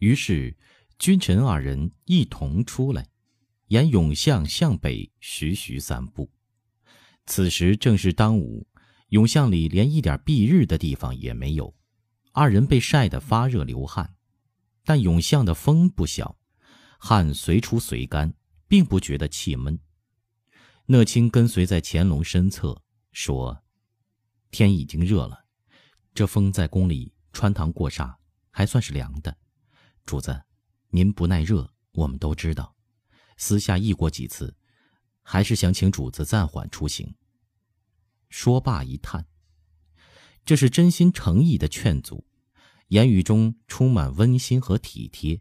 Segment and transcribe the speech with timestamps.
[0.00, 0.56] 于是，
[0.98, 3.06] 君臣二人一同出来，
[3.68, 6.30] 沿永巷向北徐徐散步。
[7.26, 8.66] 此时正是当午，
[9.10, 11.74] 永巷里连一点蔽日的地方也没有，
[12.32, 14.14] 二人被晒得发热流汗，
[14.84, 16.38] 但永巷的风不小，
[16.98, 18.32] 汗随出随干，
[18.66, 19.78] 并不觉得气闷。
[20.86, 22.82] 讷清跟随在乾隆身侧，
[23.12, 23.62] 说
[24.50, 25.44] ：“天已经热了，
[26.14, 28.14] 这风在宫里穿堂过煞，
[28.50, 29.36] 还算是凉的。
[30.10, 30.42] 主子，
[30.88, 32.74] 您不耐热，我们都知道。
[33.36, 34.56] 私下议过几次，
[35.22, 37.14] 还是想请主子暂缓出行。”
[38.28, 39.24] 说罢一叹，
[40.44, 42.26] 这是真心诚意的劝阻，
[42.88, 45.40] 言语中充满温馨和体贴。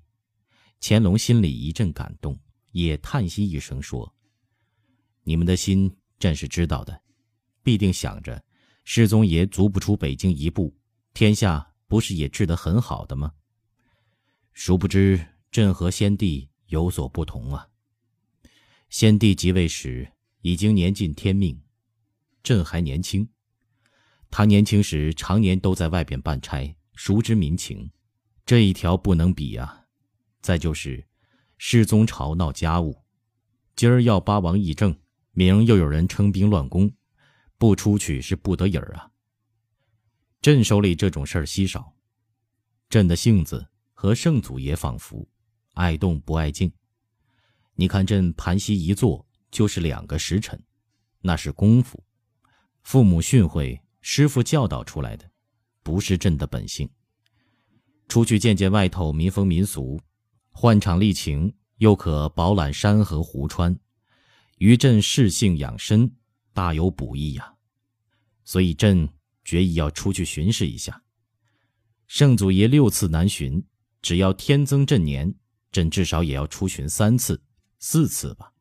[0.80, 4.16] 乾隆心里一阵感动，也叹息一声说。
[5.24, 7.02] 你们的心，朕是知道的，
[7.64, 8.46] 必定想着，
[8.84, 10.78] 世宗爷足不出北京一步，
[11.16, 13.34] 天下不是也治得很好的吗？
[14.62, 17.70] 殊不知，朕和先帝有所不同啊。
[18.90, 21.58] 先帝即位时已经年近天命，
[22.44, 23.26] 朕还年轻。
[24.30, 27.90] 他年轻时常年都在外边办差，熟知民情，
[28.46, 29.86] 这一条不能比啊。
[30.42, 31.08] 再就是，
[31.58, 33.06] 世宗朝闹家务，
[33.78, 34.94] 今儿要八王议政。
[35.32, 36.92] 明又有人称兵乱宫，
[37.58, 39.10] 不出去是不得已儿啊。
[40.42, 41.96] 朕手里这种事儿稀少，
[42.90, 43.70] 朕的性子
[44.02, 45.28] 和圣祖爷仿佛，
[45.74, 46.72] 爱动不爱静。
[47.76, 50.58] 你看朕盘膝一坐就是两个时辰，
[51.20, 52.02] 那是功夫，
[52.82, 55.30] 父母训诲，师傅教导出来的，
[55.84, 56.90] 不是朕的本性。
[58.08, 60.00] 出去见见外头民风民俗，
[60.50, 63.78] 换场历情，又可饱览山河湖川。
[64.60, 66.10] 于朕适性养身，
[66.54, 67.54] 大有补益呀，
[68.46, 69.10] 所以朕
[69.44, 71.04] 决意要出去巡视一下。
[72.08, 73.62] 圣祖爷六次南巡，
[74.02, 75.36] 只要天增朕年，
[75.72, 77.42] 朕至少也要出巡三次、
[77.80, 78.54] 四次吧。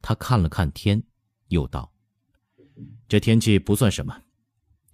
[0.00, 1.02] 他看了看天，
[1.48, 1.92] 又道
[3.08, 4.22] ：“这天气不算什么，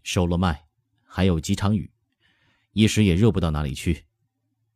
[0.03, 0.67] 收了麦，
[1.03, 1.93] 还有几场雨，
[2.73, 4.07] 一时也热不到哪里去。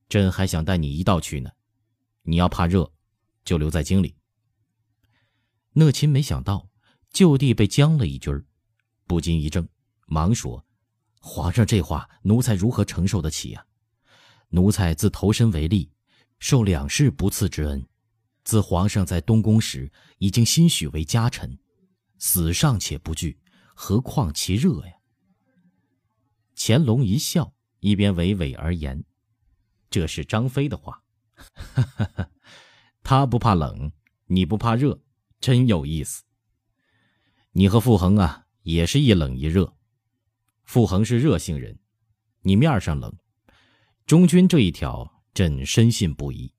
[0.09, 1.51] 朕还想带你一道去呢，
[2.23, 2.93] 你要怕热，
[3.45, 4.15] 就留在京里。”
[5.73, 6.71] 讷亲没想到，
[7.11, 8.45] 就地被将了一军儿，
[9.07, 9.69] 不禁一怔，
[10.07, 10.67] 忙说
[11.21, 13.65] ：“皇上这话，奴才如何承受得起呀？
[14.49, 15.89] 奴才自投身为吏，
[16.39, 17.87] 受两世不赐之恩，
[18.45, 21.59] 自皇上在东宫时，已经心许为家臣，
[22.19, 23.39] 死尚且不惧，
[23.75, 24.93] 何况其热呀？”
[26.57, 29.05] 乾隆一笑，一边娓娓而言
[29.91, 31.03] ：“这是张飞的话，
[33.03, 33.93] 他不怕冷，
[34.27, 35.01] 你不怕热。”
[35.41, 36.25] 真有意思。
[37.53, 39.77] 你和傅恒啊，也是一冷一热。
[40.65, 41.79] 傅恒是热性人，
[42.43, 43.17] 你面上冷。
[44.09, 46.51] 中军这一条，朕深信不疑。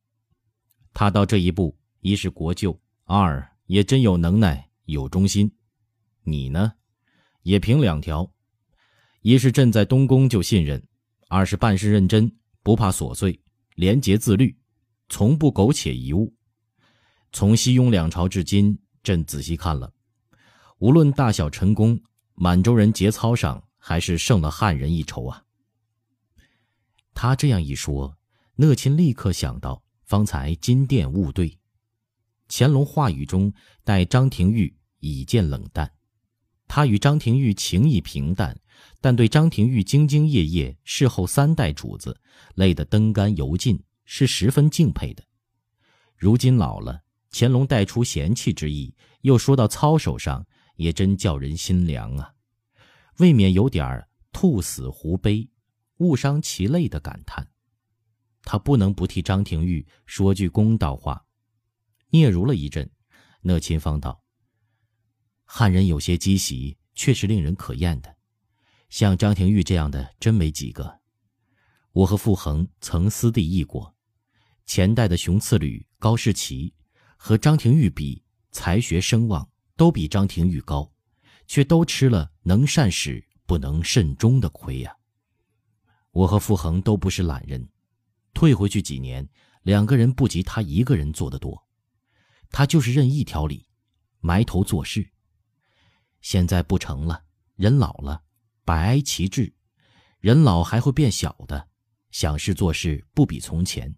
[0.94, 5.52] 他到这一步，一是国舅，二也真有能耐，有忠心。
[6.22, 6.74] 你呢，
[7.42, 8.32] 也凭两条：
[9.22, 10.80] 一是朕在东宫就信任；
[11.28, 13.42] 二是办事认真，不怕琐碎，
[13.74, 14.56] 廉洁自律，
[15.08, 16.32] 从不苟且一物。
[17.32, 19.92] 从西雍两朝至今，朕仔细看了，
[20.78, 22.00] 无论大小臣功，
[22.36, 25.46] 满洲人节操上还是胜了汉人一筹啊。
[27.22, 28.18] 他这样一说，
[28.56, 31.60] 讷亲立刻想到方才金殿误对，
[32.48, 33.52] 乾隆话语中
[33.84, 35.92] 待张廷玉已见冷淡，
[36.66, 38.58] 他与张廷玉情谊平淡，
[39.02, 42.18] 但对张廷玉兢兢业业侍候三代主子，
[42.56, 45.22] 累得灯干油尽，是十分敬佩的。
[46.16, 47.02] 如今老了。
[47.34, 50.48] 乾隆带出嫌弃之意，又说到操守上，
[50.78, 52.32] 也真叫人心凉啊，
[53.18, 55.50] 未免有点“兔死狐悲，
[56.00, 57.48] 物伤其类”的感叹。
[58.42, 61.26] 他不能不替张廷玉说句公道话。
[62.10, 62.90] 嗫嚅了一阵，
[63.42, 64.24] 讷亲方道
[65.46, 68.18] ：“汉人有些积习，确实令人可厌的。
[68.90, 71.00] 像张廷玉这样的，真没几个。
[71.92, 73.96] 我和傅恒曾私地议过，
[74.66, 76.74] 前代的雄次旅高士奇。”
[77.22, 80.90] 和张廷玉比，才学声望都比张廷玉高，
[81.48, 84.96] 却都吃了能善始不能慎终的亏呀。
[86.12, 87.70] 我和傅恒都不是懒人，
[88.34, 89.28] 退回去几年，
[89.64, 91.68] 两个人不及他一个人做得多。
[92.50, 93.68] 他就是认一条理，
[94.20, 95.12] 埋头做事。
[96.22, 97.24] 现在不成了，
[97.56, 98.24] 人老了，
[98.66, 99.54] 百哀其志，
[100.20, 101.68] 人老还会变小的，
[102.12, 103.96] 想事做事不比从前，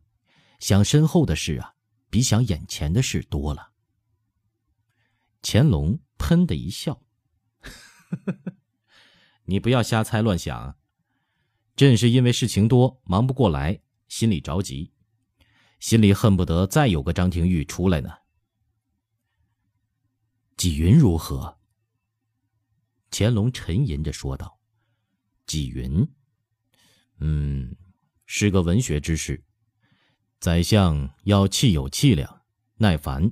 [0.60, 1.76] 想身后的事啊。
[2.12, 3.72] 比想眼前的事多了。
[5.42, 7.02] 乾隆喷的一笑
[9.48, 10.78] ：“你不要瞎猜乱想，
[11.76, 14.92] 朕是因为事情多，忙不过来，心里着急，
[15.80, 18.10] 心里恨不得再有个张廷玉出来呢。
[20.58, 21.58] 纪云如何？
[23.10, 24.60] 乾隆沉吟着说道
[25.48, 26.08] ：“纪云，
[27.20, 27.76] 嗯，
[28.26, 29.44] 是个文学之士。
[30.40, 32.42] 宰相要气有气量，
[32.76, 33.32] 耐烦，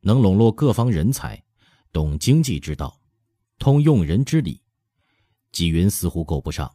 [0.00, 1.44] 能笼络各方人才，
[1.92, 3.00] 懂经济之道，
[3.58, 4.62] 通用人之理。
[5.52, 6.74] 纪云似乎够不上，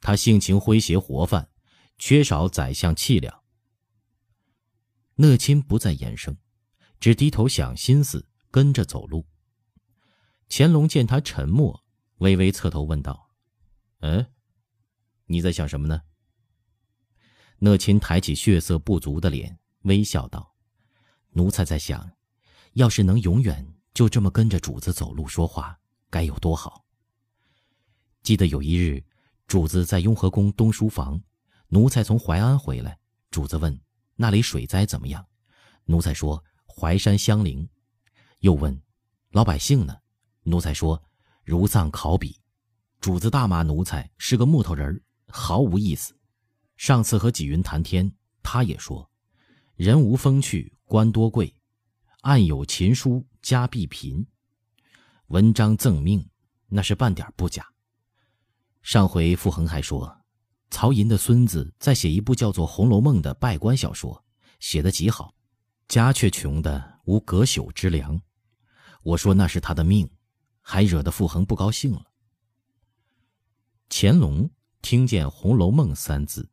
[0.00, 1.50] 他性情诙谐活泛，
[1.98, 3.42] 缺少宰相气量。”
[5.16, 6.36] 讷亲不再言声，
[7.00, 9.26] 只低头想心思，跟着走路。
[10.48, 11.84] 乾隆见他沉默，
[12.18, 13.30] 微微侧头问道
[14.00, 14.26] ：“嗯，
[15.26, 16.02] 你在想什么呢？”
[17.58, 20.54] 讷亲抬起血色不足的脸，微笑道
[21.34, 22.12] ：“奴才在想，
[22.74, 26.86] 要是能永远就这么跟着主子走路说话，该有多好。
[28.22, 29.04] 记得有一日，
[29.48, 31.18] 主子在雍和宫东书房，
[31.68, 32.98] 奴才从淮安回来，
[33.30, 33.80] 主子问
[34.14, 35.26] 那里水灾怎么样，
[35.86, 37.66] 奴才说淮山相邻，
[38.40, 38.78] 又问
[39.30, 39.96] 老百姓呢？”
[40.44, 41.02] 奴才说
[41.44, 42.38] ：“如丧考妣。”
[43.00, 46.14] 主子大骂奴才是个木头人毫无意思。
[46.76, 48.12] 上次和纪云谈天，
[48.42, 49.10] 他也说
[49.76, 51.46] ：“人无风趣，官多贵；
[52.20, 54.26] 案有秦书，家必贫。”
[55.28, 56.28] 文章赠命，
[56.66, 57.66] 那是半点不假。
[58.88, 60.18] 上回傅恒还说，
[60.70, 64.24] 曹寅的孙子在写一部叫做《红楼梦》的拜官小说，
[64.60, 65.34] 写得极好，
[65.88, 68.18] 家却穷得无隔朽之良。
[69.02, 70.08] 我说那是他的命。
[70.62, 72.02] 还惹得傅恒不高兴了。
[73.90, 74.50] 乾隆
[74.80, 76.48] 听见《红楼梦》三字，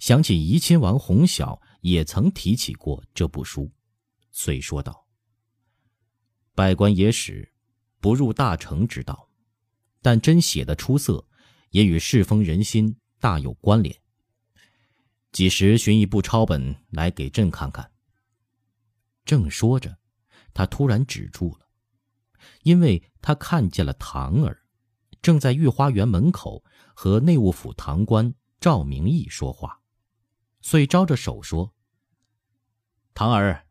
[0.00, 3.70] 想起怡亲王弘晓也曾提起过这部书，
[4.32, 5.06] 遂说道
[6.56, 7.52] ：“百官野史，
[8.00, 9.28] 不入大成之道，
[10.02, 11.24] 但真写的出色，
[11.70, 13.94] 也与世风人心大有关联。
[15.32, 17.92] 几时寻一部抄本来给朕看看？”
[19.24, 19.98] 正说着，
[20.54, 21.68] 他突然止住了。
[22.62, 24.62] 因为他看见了唐儿，
[25.20, 29.80] 正在御花园门口和内务府堂官赵明义说话，
[30.60, 31.74] 遂招着手说
[33.14, 33.66] ：“唐儿，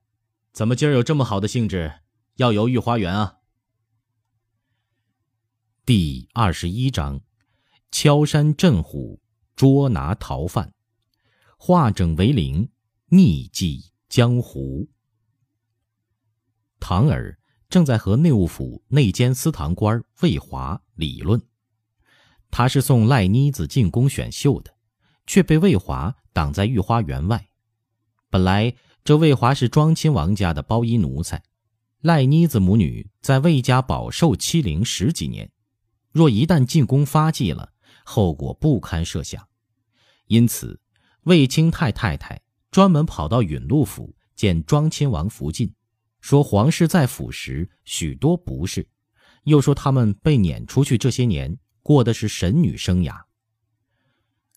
[0.51, 2.01] 怎么今儿有这么好的兴致，
[2.35, 3.37] 要游御花园啊？”
[5.85, 7.21] 第二十一章：
[7.91, 9.19] 敲山震虎，
[9.55, 10.73] 捉拿逃犯，
[11.57, 12.69] 化整为零，
[13.09, 14.87] 逆迹江湖。
[16.79, 17.37] 唐儿。
[17.69, 21.41] 正在和内务府内监司堂官魏华理论，
[22.49, 24.73] 他是送赖妮子进宫选秀的，
[25.25, 27.49] 却被魏华挡在御花园外。
[28.29, 28.73] 本来
[29.03, 31.43] 这魏华是庄亲王家的包衣奴才，
[31.99, 35.51] 赖妮子母女在魏家饱受欺凌十几年，
[36.13, 37.73] 若一旦进宫发迹了，
[38.09, 39.45] 后果不堪设想。
[40.27, 40.79] 因此，
[41.23, 45.73] 魏清泰太太专门跑到允禄府见庄亲王福晋。
[46.21, 48.87] 说皇室在府时许多不是，
[49.43, 53.23] 又说他们被撵出去这些年过的是神女生涯。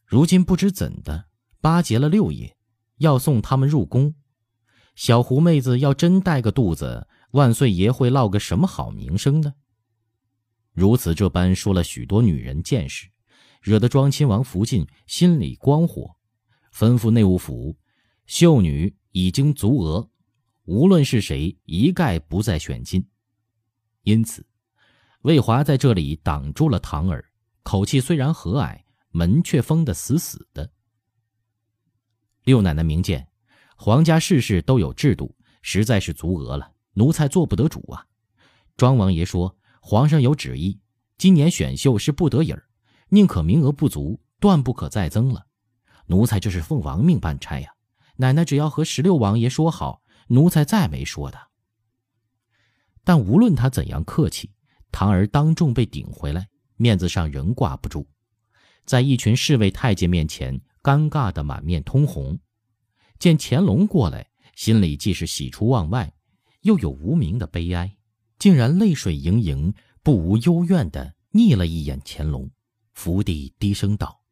[0.06, 1.26] 如今不知怎的
[1.60, 2.56] 巴结了六爷，
[2.98, 4.14] 要送他们入宫。
[4.94, 9.54] 小狐妹子要真带个肚子，万岁爷会落个什么好名声呢？
[10.72, 13.08] 如此这般说了许多女人见识，
[13.60, 16.16] 惹得庄亲王福晋心里光火，
[16.72, 17.76] 吩咐内务府，
[18.26, 20.10] 秀女已经足额。
[20.64, 23.06] 无论是谁，一概不再选进。
[24.02, 24.46] 因此，
[25.22, 27.24] 魏华在这里挡住了唐儿，
[27.62, 28.80] 口气虽然和蔼，
[29.10, 30.70] 门却封得死死的。
[32.44, 33.28] 六奶奶明鉴，
[33.76, 38.06] 皇家事事都有制度，实在是足额了，奴才做不得主啊。
[38.76, 40.80] 庄王爷说，皇上有旨意，
[41.18, 42.69] 今年选秀是不得已儿，
[43.10, 45.46] 宁可名额不足，断不可再增了。
[46.06, 47.70] 奴才这是奉王命办差呀。
[48.16, 50.02] 奶奶只要和十六王爷说好。
[50.32, 51.36] 奴才再没说的，
[53.02, 54.52] 但无论他怎样客气，
[54.92, 58.06] 唐儿当众被顶回来，面子上仍挂不住，
[58.84, 62.38] 在一群侍卫太监面前，尴尬的满面通红。
[63.18, 66.12] 见乾隆过来，心里既是喜出望外，
[66.60, 67.96] 又有无名的悲哀，
[68.38, 69.74] 竟然泪水盈盈，
[70.04, 72.48] 不无幽怨的睨了一眼乾隆，
[72.92, 74.22] 伏地低声道：“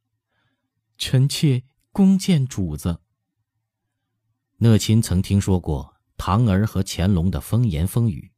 [0.98, 3.00] 臣妾恭见主子。”
[4.58, 8.32] 讷亲曾听说过唐儿和乾隆的风言风语，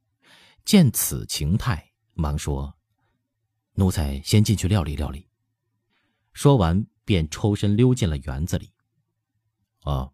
[0.63, 2.77] 见此情态，忙说
[3.73, 5.27] ：“奴才先进去料理料理。”
[6.33, 8.73] 说完，便抽身溜进了园子里。
[9.83, 10.13] 哦。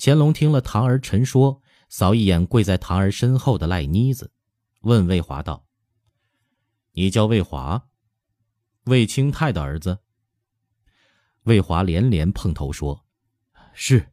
[0.00, 4.32] 乾隆听了唐儿陈说，扫一眼跪在唐儿身后的赖妮子，
[4.82, 5.66] 问魏华道
[6.94, 7.88] ：“你叫魏华，
[8.88, 10.00] 魏清泰的儿子？”
[11.44, 13.06] 魏华连连碰头说
[13.72, 14.12] ：“是。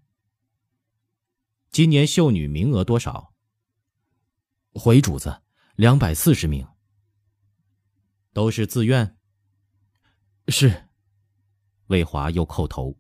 [1.72, 3.34] 今年秀女名额多少？
[4.74, 5.42] 回主子，
[5.76, 6.66] 两百四十名。
[8.32, 9.18] 都是自愿。
[10.48, 10.90] 是。
[11.88, 12.98] 魏华又叩头，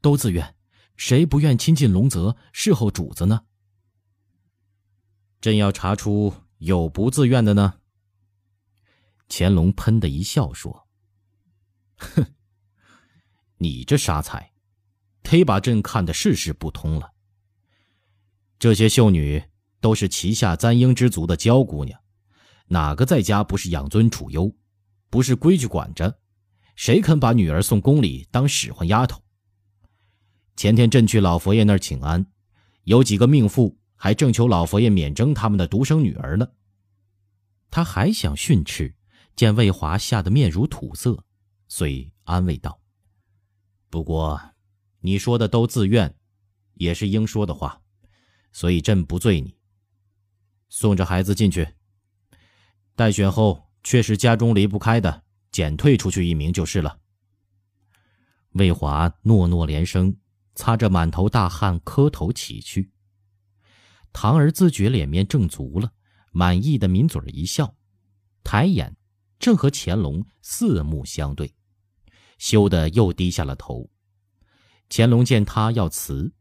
[0.00, 0.56] 都自愿，
[0.96, 3.44] 谁不愿亲近龙泽，侍候主子呢？
[5.40, 7.80] 朕要查出有不自愿的呢。
[9.28, 10.85] 乾隆喷的一笑说
[11.96, 12.26] ：“哼，
[13.58, 14.52] 你这傻才，
[15.22, 17.12] 忒把朕看得事事不通了。
[18.58, 19.42] 这些秀女
[19.80, 22.00] 都是旗下簪缨之族的娇姑娘，
[22.68, 24.54] 哪个在家不是养尊处优，
[25.10, 26.18] 不是规矩管着？
[26.74, 29.22] 谁肯把女儿送宫里当使唤丫头？
[30.56, 32.26] 前天朕去老佛爷那儿请安，
[32.84, 36.46] 有几个命妇。”还正求老佛爷免征他们的独生女儿呢。
[37.70, 38.94] 他还想训斥，
[39.34, 41.24] 见魏华吓得面如土色，
[41.68, 42.80] 遂安慰道
[43.90, 44.40] ：“不过，
[45.00, 46.14] 你说的都自愿，
[46.74, 47.82] 也是应说的话，
[48.52, 49.56] 所以朕不罪你。
[50.68, 51.74] 送着孩子进去，
[52.94, 57.00] 待选后确实家中离不开的，减退出去一名就是了。”
[58.52, 60.16] 魏华诺诺连声，
[60.54, 62.90] 擦着满头大汗，磕头起去。
[64.12, 65.92] 唐儿自觉脸面正足了，
[66.32, 67.76] 满意的抿嘴一笑，
[68.42, 68.96] 抬眼，
[69.38, 71.54] 正和乾隆四目相对，
[72.38, 73.90] 羞得又低下了头。
[74.88, 76.32] 乾隆见他要辞，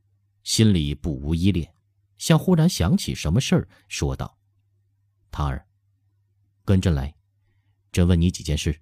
[0.43, 1.73] 心里不无依恋，
[2.17, 4.37] 像忽然想起什么事儿，说道
[5.31, 5.67] ：“唐儿，
[6.63, 7.15] 跟朕来，
[7.91, 8.81] 朕问你几件事。”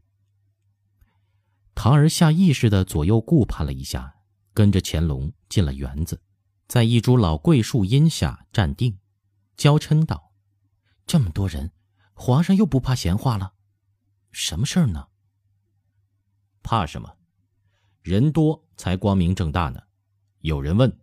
[1.76, 4.14] 唐儿下意识的左右顾盼了一下，
[4.54, 6.22] 跟着乾隆进了园子。
[6.68, 9.00] 在一株老桂树荫下站定，
[9.58, 10.32] 娇嗔道
[11.08, 11.72] ：“这么多人，
[12.14, 13.54] 皇上又不怕闲话了？
[14.34, 15.08] 什么事儿呢？
[16.64, 17.16] 怕什么？
[18.02, 19.82] 人多才光明正大呢。
[20.40, 21.00] 有人问，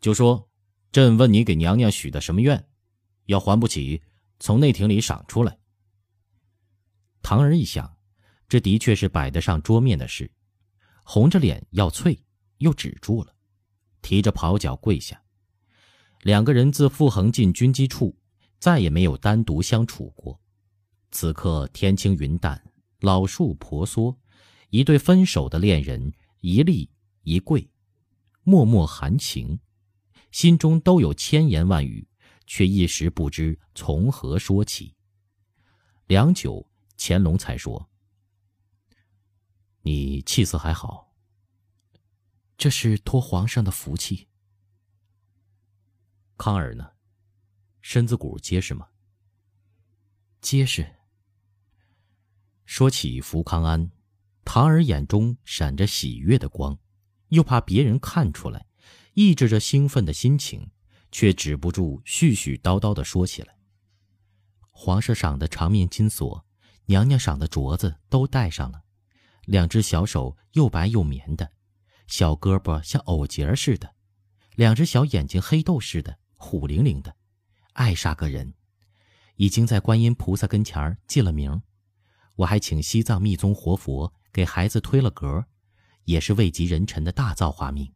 [0.00, 0.50] 就说
[0.90, 2.66] 朕问你给娘娘许的什么愿，
[3.26, 4.02] 要还不起，
[4.40, 5.56] 从内廷里赏出来。”
[7.22, 7.96] 唐儿一想，
[8.48, 10.30] 这的确是摆得上桌面的事，
[11.04, 12.18] 红着脸要啐，
[12.58, 13.34] 又止住了。
[14.00, 15.22] 提着袍脚跪下，
[16.22, 18.18] 两个人自傅恒进军机处，
[18.58, 20.40] 再也没有单独相处过。
[21.14, 22.60] 此刻天青云淡，
[22.98, 24.18] 老树婆娑，
[24.70, 26.90] 一对分手的恋人一立
[27.22, 27.70] 一跪，
[28.42, 29.60] 脉脉含情，
[30.32, 32.08] 心中都有千言万语，
[32.48, 34.96] 却一时不知从何说起。
[36.08, 36.68] 良久，
[36.98, 37.88] 乾隆才说
[39.82, 41.14] ：“你气色还好。”
[42.58, 44.26] 这是托皇上的福气。
[46.36, 46.90] 康儿呢？
[47.82, 48.88] 身子骨结实吗？
[50.40, 50.84] 结实。
[52.64, 53.90] 说起福康安，
[54.44, 56.78] 唐儿眼中闪着喜悦的光，
[57.28, 58.66] 又怕别人看出来，
[59.14, 60.70] 抑制着兴奋的心情，
[61.12, 63.56] 却止不住絮絮叨叨的说起来。
[64.70, 66.44] 皇上赏的长命金锁，
[66.86, 68.82] 娘娘赏的镯子都戴上了，
[69.44, 71.52] 两只小手又白又绵的。
[72.06, 73.94] 小胳膊像藕节似的，
[74.56, 77.14] 两只小眼睛黑豆似的，虎灵灵的，
[77.72, 78.54] 爱煞个人。
[79.36, 81.62] 已经在观音菩萨跟前儿记了名，
[82.36, 85.46] 我还请西藏密宗活佛给孩子推了格，
[86.04, 87.92] 也是位极人臣的大造化命。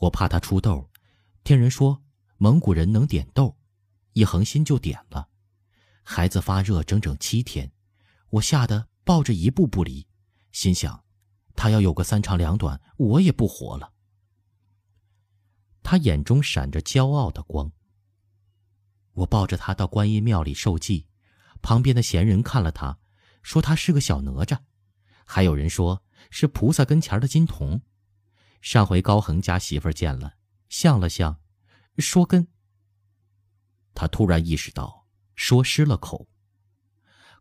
[0.00, 0.90] 我怕他出痘，
[1.44, 2.02] 听人说
[2.36, 3.56] 蒙古人能点痘，
[4.12, 5.28] 一横心就点了。
[6.02, 7.72] 孩子发热整整七天，
[8.30, 10.06] 我吓得抱着一步不离，
[10.52, 11.04] 心想。
[11.54, 13.92] 他要有个三长两短，我也不活了。
[15.82, 17.72] 他眼中闪着骄傲的光。
[19.14, 21.06] 我抱着他到观音庙里受祭，
[21.60, 22.98] 旁边的闲人看了他，
[23.42, 24.60] 说他是个小哪吒，
[25.24, 27.82] 还有人说是菩萨跟前的金童。
[28.60, 30.34] 上回高恒家媳妇见了，
[30.68, 31.40] 像了像，
[31.98, 32.48] 说跟。
[33.94, 36.28] 他突然意识到说失了口。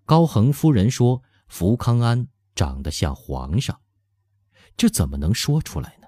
[0.06, 3.82] 高恒夫人说福康安长得像皇上。
[4.78, 6.08] 这怎么能说出来呢？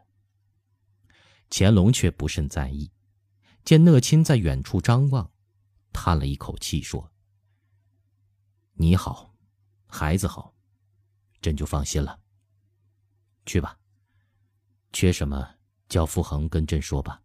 [1.50, 2.92] 乾隆却不甚在意，
[3.66, 5.32] 见讷亲在远处张望，
[5.92, 7.12] 叹了一口气说
[8.78, 9.29] ：“你好，
[9.90, 10.54] 孩子好，
[11.42, 12.22] 朕就放心了。
[13.46, 13.78] 去吧，
[14.94, 15.56] 缺什么
[15.90, 17.24] 叫傅恒跟朕说吧。”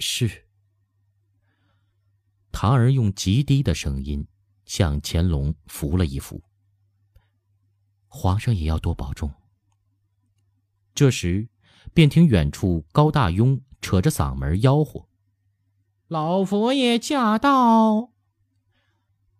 [0.00, 0.46] 是。
[2.50, 4.26] 唐儿用极低的声音
[4.64, 6.42] 向乾隆扶了一扶
[8.08, 9.32] ：“皇上也要多保重。”
[10.94, 11.48] 这时，
[11.94, 15.08] 便听远处高大庸扯着嗓门吆喝
[16.08, 18.09] ：“老佛爷驾到！”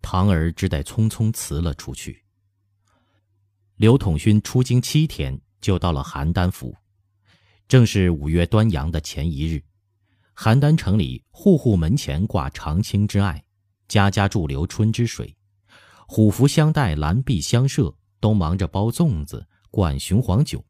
[0.02, 2.24] 唐儿只得匆匆辞了出去。
[3.76, 6.76] 刘统勋出京七天，就到了邯郸府。
[7.66, 9.62] 正是五月端阳的前一日，
[10.34, 13.44] 邯郸城里户户门前挂长青之艾，
[13.88, 15.36] 家家驻留春之水，
[16.06, 20.64] 虎符相待，蓝璧相射，都忙着包粽子、灌雄黄酒。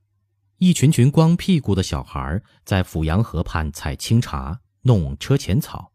[0.58, 5.90] 一群群光屁股的小孩在阜阳河畔采清茶、弄车前草，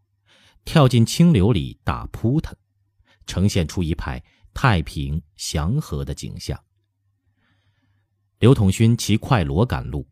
[0.65, 2.57] 跳进清流里打扑腾，
[3.25, 6.59] 呈现出一派太平祥和的景象。
[8.39, 10.07] 刘统勋骑快骡赶路，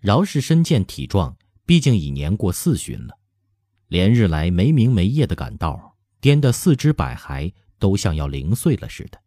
[0.00, 1.36] 饶是身健体壮，
[1.66, 3.18] 毕竟已年过四旬了，
[3.88, 9.20] 连日来没明没夜的赶道，颠得四肢百骸都像要零碎了似的，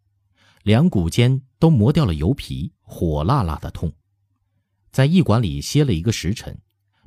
[0.63, 3.93] 两股间都磨掉了油皮，火辣辣的痛。
[4.91, 6.59] 在驿馆里歇了一个时辰，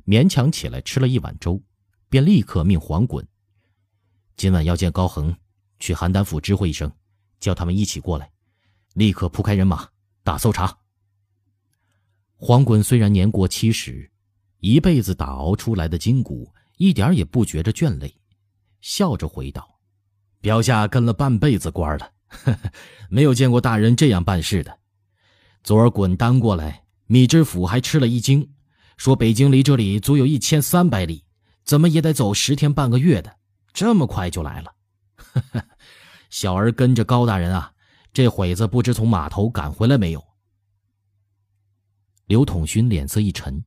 [0.05, 1.61] 勉强起来吃了一碗粥，
[2.09, 3.27] 便立刻命黄滚
[4.37, 5.35] ：“今晚要见高恒，
[5.79, 6.91] 去邯郸府知会一声，
[7.39, 8.31] 叫他们一起过来，
[8.93, 9.87] 立刻铺开人马
[10.23, 10.77] 打搜查。”
[12.37, 14.09] 黄衮虽然年过七十，
[14.59, 18.13] 一辈子打熬出来的筋骨一点也不觉着倦累，
[18.81, 19.79] 笑着回道
[20.41, 22.11] ：“表下跟了半辈子官了，
[23.09, 24.79] 没有见过大人这样办事的。
[25.63, 28.49] 昨儿滚单过来。”米知府还吃了一惊，
[28.97, 31.23] 说：“北京离这里足有一千三百里，
[31.63, 33.37] 怎么也得走十天半个月的，
[33.73, 34.73] 这么快就来了。”
[36.29, 37.73] 小儿跟着高大人啊，
[38.13, 40.23] 这会子不知从码头赶回来没有。
[42.25, 43.63] 刘统勋脸色一沉。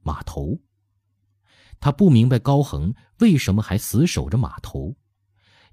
[0.00, 0.60] 码头，
[1.78, 4.96] 他不明白高恒为什么还死守着码头，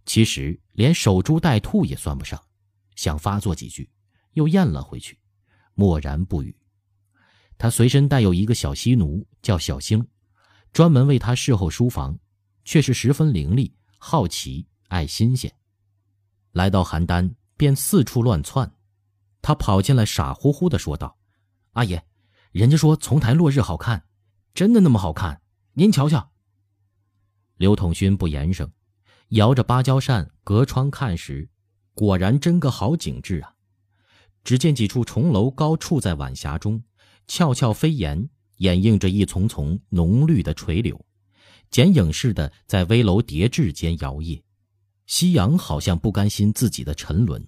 [0.05, 2.39] 其实连守株待兔也算不上，
[2.95, 3.89] 想发作几句，
[4.33, 5.19] 又咽了回去。
[5.73, 6.55] 默然不语。
[7.57, 10.07] 他随身带有一个小西奴，叫小星，
[10.71, 12.19] 专门为他侍候书房，
[12.63, 15.51] 却是十分伶俐、好奇、爱新鲜。
[16.51, 18.71] 来到邯郸，便四处乱窜。
[19.41, 21.17] 他跑进来，傻乎乎的说道
[21.73, 22.03] ：“阿爷，
[22.51, 24.03] 人家说丛台落日好看，
[24.53, 25.41] 真的那么好看？
[25.73, 26.31] 您瞧瞧。”
[27.55, 28.69] 刘统勋不言声，
[29.29, 31.49] 摇着芭蕉扇隔窗看时，
[31.93, 33.53] 果然真个好景致啊！
[34.43, 36.83] 只见几处重楼高处在晚霞中，
[37.27, 41.05] 翘翘飞檐，掩映着一丛丛浓绿的垂柳，
[41.69, 44.41] 剪影似的在危楼叠峙间摇曳。
[45.09, 47.43] 夕阳好像不甘心自己的沉沦，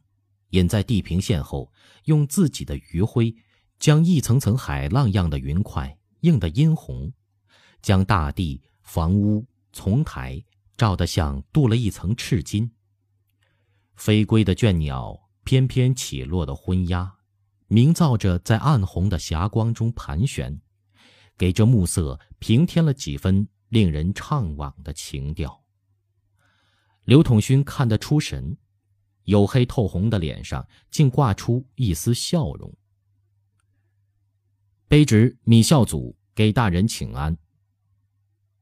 [0.49, 1.71] 隐在地平线后，
[2.05, 3.35] 用自己的余晖，
[3.77, 7.13] 将一层层海浪样的云块映得殷红，
[7.83, 10.43] 将大地、房屋、丛台
[10.75, 12.71] 照得像镀了一层赤金。
[13.95, 15.17] 飞归的倦鸟。
[15.43, 17.15] 翩翩起落的昏鸦，
[17.67, 20.61] 明造着在暗红的霞光中盘旋，
[21.35, 25.60] 给这暮色平添了几分令人怅惘的情调。
[27.11, 28.55] 刘统勋看得出神，
[29.25, 32.73] 黝黑透红的脸上竟挂出一丝笑容。
[34.87, 37.37] 卑职米孝祖给大人请安。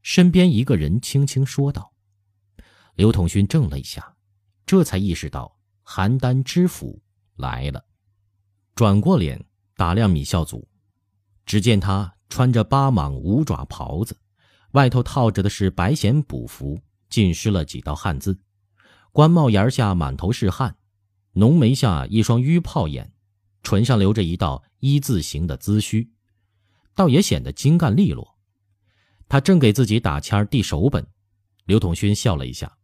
[0.02, 1.92] 身边一个人轻轻说道。
[2.96, 4.16] 刘统勋怔了一下，
[4.66, 5.56] 这才意识到。
[5.84, 7.00] 邯郸知府
[7.36, 7.84] 来了，
[8.74, 9.44] 转过脸
[9.76, 10.66] 打量米孝祖，
[11.46, 14.18] 只见他穿着八蟒五爪袍子，
[14.72, 18.38] 外头套着的是白藓补服，浸湿了几道汗渍，
[19.12, 20.76] 官帽檐下满头是汗，
[21.32, 23.12] 浓眉下一双淤泡眼，
[23.62, 26.12] 唇上留着一道一字形的髭须，
[26.94, 28.38] 倒也显得精干利落。
[29.28, 31.04] 他正给自己打签递手本，
[31.64, 32.78] 刘统勋笑了一下，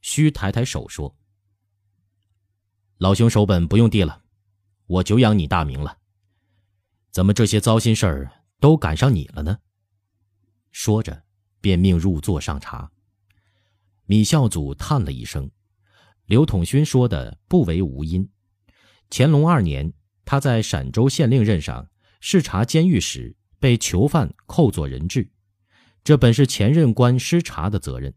[0.00, 1.16] 虚抬抬手说。
[2.98, 4.22] 老兄手本不用递了，
[4.86, 5.98] 我久仰你大名了。
[7.10, 9.58] 怎么这些糟心事儿都赶上你了呢？
[10.70, 11.24] 说着，
[11.60, 12.91] 便命入座上茶。
[14.06, 15.50] 米孝祖叹了一声，
[16.26, 18.28] 刘统勋说的不为无因。
[19.10, 19.92] 乾隆二年，
[20.24, 21.88] 他在陕州县令任上
[22.20, 25.30] 视察监狱时，被囚犯扣做人质，
[26.02, 28.12] 这本是前任官失察的责任，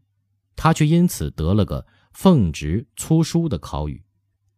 [0.56, 4.02] 他却因此得了个奉职粗疏的考语。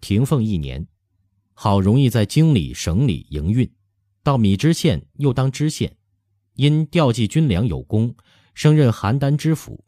[0.00, 0.86] 停俸一年，
[1.54, 3.70] 好容易在京里、省里营运，
[4.22, 5.96] 到米脂县又当知县，
[6.54, 8.14] 因调剂军粮有功，
[8.54, 9.84] 升任邯郸知府，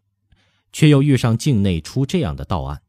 [0.72, 2.82] 却又遇上境内出这样的盗案，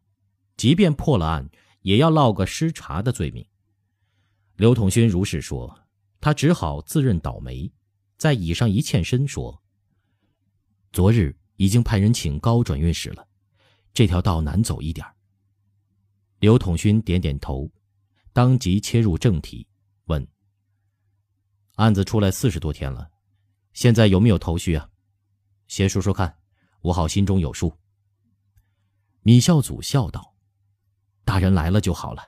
[0.57, 1.49] 即便破了案，
[1.81, 3.45] 也要落个失察的罪名。
[4.55, 5.79] 刘统勋如是说，
[6.19, 7.71] 他只好自认倒霉，
[8.17, 9.63] 在椅上一欠身说
[10.93, 13.27] ：“昨日已经派人请高转运使了，
[13.93, 15.05] 这条道难走一点。”
[16.39, 17.71] 刘统勋点点头，
[18.33, 19.67] 当即切入正题，
[20.05, 20.27] 问
[21.77, 23.09] ：“案子出来四十多天了，
[23.73, 24.89] 现在有没有头绪啊？
[25.67, 26.37] 先说说看，
[26.81, 27.73] 我好心中有数。”
[29.23, 30.33] 米孝祖笑道
[31.23, 32.23] ：“大人来了就好了。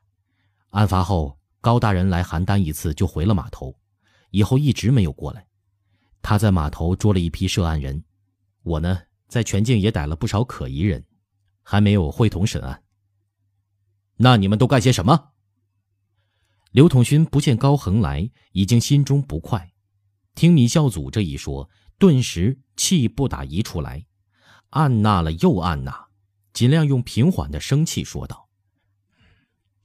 [0.70, 3.76] 案发后，高大人来邯郸一次就回了码头，
[4.32, 5.48] 以后一直没有过来。
[6.22, 8.04] 他在码头捉了一批涉案人，
[8.62, 11.06] 我呢在全境也逮了不少可疑人，
[11.64, 12.84] 还没有会同审案。
[14.18, 15.32] 那你们都干些什么？
[16.72, 19.74] 刘统勋不见高恒来，已经心中不快。
[20.34, 24.06] 听米孝祖这一说，顿时气不打一处来，
[24.74, 26.10] 按捺了又按捺，
[26.52, 28.50] 尽量用平缓的声气说道：“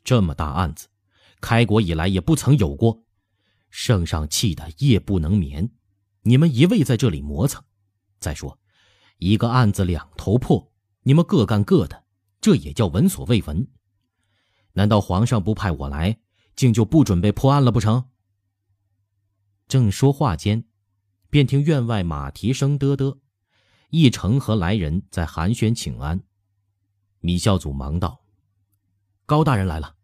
[0.03, 0.89] 这么大案子，
[1.41, 3.05] 开国以来也不曾有过，
[3.69, 5.71] 圣上气得夜不能眠，
[6.23, 7.63] 你们一味在这里磨蹭。
[8.19, 8.59] 再说，
[9.19, 10.73] 一个案子两头破，
[11.03, 12.05] 你们各干各的，
[12.41, 13.69] 这也叫闻所未闻。
[14.73, 16.19] 难道皇上不派我来，
[16.57, 18.09] 竟就不准备破案了不成？”
[19.69, 20.65] 正说话间，
[21.29, 23.19] 便听院外马蹄声嘚嘚，
[23.91, 26.21] 一成和来人在寒暄请安。
[27.21, 28.21] 米孝祖忙道
[29.27, 29.95] ：“高大人来了。”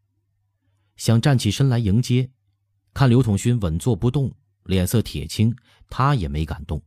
[0.96, 2.30] 想站起身来迎接，
[2.92, 5.54] 看刘统勋稳坐不动，脸色铁青，
[5.88, 6.82] 他也没敢动。